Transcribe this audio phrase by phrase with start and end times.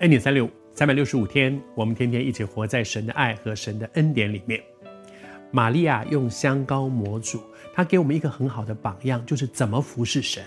[0.00, 4.58] 恩典三六三百六十五天，我们天天一起活在神的爱和神的恩典里面。
[5.50, 7.38] 玛利亚用香膏抹主，
[7.74, 10.42] 她给我们一个很好的榜样，就是怎么服侍神，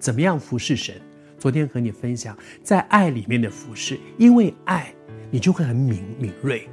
[0.00, 0.96] 怎么样服侍神。
[1.38, 4.92] 昨天和你分享，在爱里面的服侍，因为爱，
[5.30, 6.68] 你就会很敏敏锐，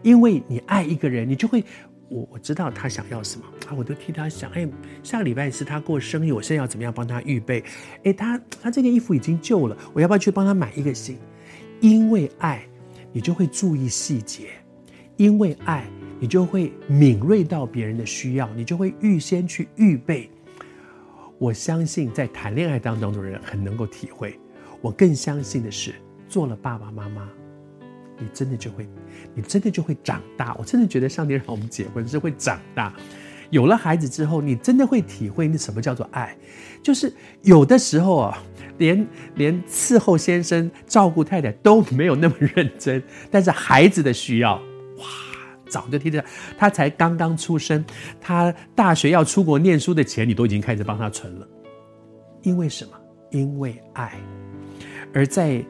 [0.00, 1.62] 因为你爱一个人，你就会，
[2.08, 4.66] 我我知道他想要什么啊，我都替他想，哎，
[5.02, 7.62] 下个礼拜是他过生日，我现在要怎么样帮他预备？
[8.04, 11.18] 哎，他他这件衣服已经旧了，我要不要去帮他买一个新？
[11.80, 12.66] 因为爱，
[13.12, 14.46] 你就会注意细节；
[15.16, 15.84] 因为爱，
[16.18, 20.30] 你就会敏锐到别人的需要，你就会预先去预备。
[21.38, 24.38] 我相信在谈恋爱当中的人很能够体会。
[24.80, 25.94] 我更相信的是，
[26.28, 27.28] 做了爸爸妈妈，
[28.18, 28.88] 你真的就会，
[29.34, 30.54] 你真的就会长大。
[30.58, 32.94] 我真的觉得上帝让我们结婚是会长大。
[33.50, 36.36] 有了孩子之后，你真的会体会那什么叫做爱，
[36.82, 38.42] 就是有的时候啊，
[38.78, 44.54] 连连伺候先生、照顾太太都没有那么认真，但是孩子的需要，
[44.98, 45.04] 哇，
[45.68, 46.24] 早就听着，
[46.56, 47.84] 他才刚刚出生，
[48.20, 51.48] 他大学要出国念书的钱，你都已经开始帮他存了。
[52.42, 52.92] 因为什么？
[53.30, 54.12] 因为爱。
[55.12, 55.64] 而在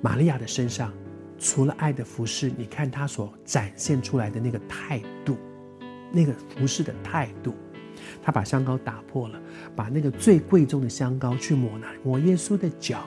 [0.00, 0.92] 玛利亚的身上，
[1.38, 5.36] 除了爱的服侍，你看她所展现出来的那个态度。
[6.12, 7.54] 那个服侍的态度，
[8.22, 9.40] 他把香膏打破了，
[9.74, 13.06] 把那个最贵重的香膏去抹那抹耶稣的脚，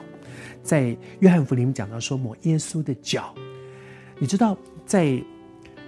[0.62, 3.34] 在约翰福音里面讲到说抹耶稣的脚，
[4.18, 5.22] 你知道在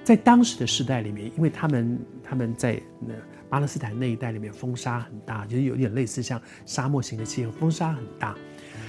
[0.04, 3.14] 在当时的时代里面，因为他们他们在那
[3.48, 8.36] 巴勒斯坦那一带里面风沙很大，就是有点类似像沙漠型的气候，风沙很大。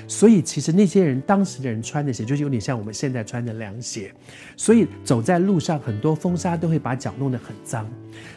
[0.08, 4.14] 所以，其实那些人当时的人穿的鞋，就是有点像我们现在穿的凉鞋。
[4.58, 7.90] 所以走在路上，很多风沙都会把脚弄得很脏。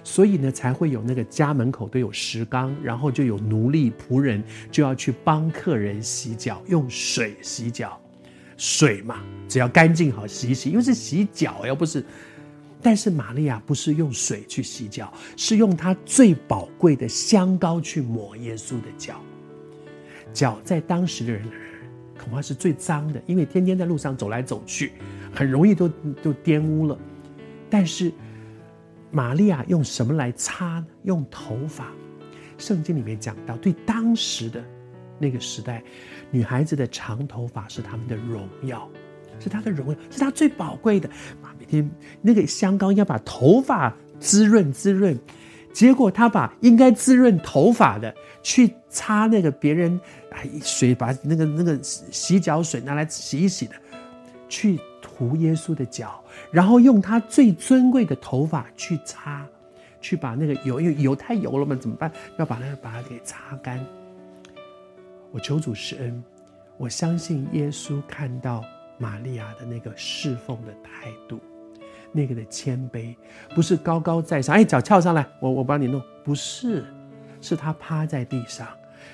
[0.05, 8.01] 所以呢，才会有那个家门口都有石缸，然后就有奴隶仆人就要去帮客人洗脚，用水洗脚。
[8.57, 12.05] 水嘛，只要干净好洗一洗，因为是洗脚，又不是。
[12.81, 19.21] 但是玛利亚不是用水去洗脚，是用她最宝贵的香膏去抹耶稣的脚。
[20.33, 21.43] 脚在当时的人，
[22.19, 24.93] 恐怕是最脏的，因为天天在路上走来走去，
[25.35, 25.89] 很容易都
[26.23, 26.99] 都玷污了。
[27.71, 28.13] 但是
[29.11, 30.87] 玛利亚用什么来擦呢？
[31.05, 31.91] 用头发。
[32.59, 34.65] 圣经里面讲到，对当时的
[35.19, 35.83] 那个时代，
[36.31, 38.89] 女孩子的长头发是她们的荣耀，
[39.39, 41.09] 是她的荣耀，是她最宝贵的。
[41.59, 41.91] 每天
[42.23, 45.19] 那个香膏要把头发滋润滋润。
[45.77, 50.01] 结果他把应该滋润头发的去擦那个别人，
[50.31, 53.75] 哎，水把那个那个洗脚水拿来洗一洗的，
[54.49, 56.19] 去涂耶稣的脚，
[56.51, 59.47] 然后用他最尊贵的头发去擦，
[60.01, 62.11] 去把那个油，因为油太油了嘛，怎么办？
[62.39, 63.79] 要把那个把它给擦干。
[65.31, 66.25] 我求主施恩，
[66.79, 68.65] 我相信耶稣看到
[68.97, 71.39] 玛利亚的那个侍奉的态度。
[72.13, 73.15] 那个的谦卑，
[73.55, 76.85] 不是高高在上，哎，脚翘上来，我我帮你弄，不是，
[77.41, 78.67] 是他趴在地上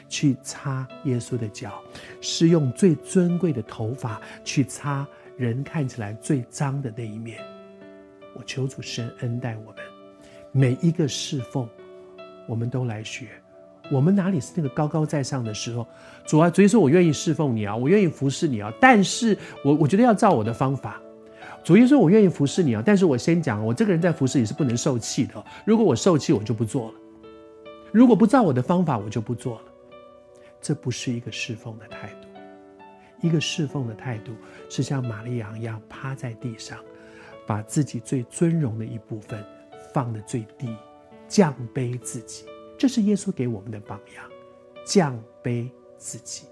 [0.09, 1.83] 去擦耶稣的脚，
[2.21, 7.39] 是用最尊贵的头发去擦人看起来最脏的那一面。
[8.35, 9.77] 我求主神恩待我们，
[10.53, 11.69] 每一个侍奉，
[12.47, 13.27] 我们都来学。
[13.91, 15.87] 我们哪里是那个高高在上的时候？
[16.25, 21.01] 主啊，所以说我愿意侍奉你啊，我愿意服侍你啊，但是我我觉得要照我的方法。
[21.65, 25.45] 主耶稣：“我愿意服侍你啊，但是我先讲，我这个人在服侍你是不能受气的。
[25.65, 26.95] 如果我受气，我就不做了；
[27.93, 29.63] 如果不照我的方法，我就不做了。
[30.61, 32.29] 这不是一个侍奉的态度。
[33.21, 34.33] 一个侍奉的态度
[34.69, 36.79] 是像玛利亚一样趴在地上，
[37.47, 39.45] 把自己最尊荣的一部分
[39.95, 40.77] 放得最低，
[41.29, 42.45] 降卑自己。
[42.77, 44.25] 这是耶稣给我们的榜样，
[44.85, 46.47] 降卑自己。”